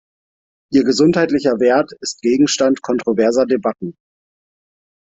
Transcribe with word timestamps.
Ihr 0.73 0.83
gesundheitlicher 0.83 1.59
Wert 1.59 1.91
ist 2.01 2.23
Gegenstand 2.23 2.81
kontroverser 2.81 3.45
Debatten. 3.45 3.95